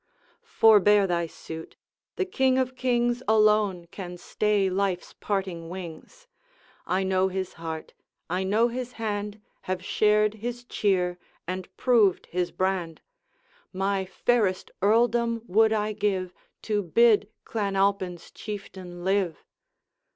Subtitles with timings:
[0.41, 1.75] 'Forbear thy suit;
[2.15, 6.25] the King of kings Alone can stay life's parting wings.
[6.87, 7.93] I know his heart,
[8.27, 13.01] I know his hand, Have shared his cheer, and proved his brand;
[13.71, 16.33] My fairest earldom would I give
[16.63, 19.45] To bid Clan Alpine's Chieftain live!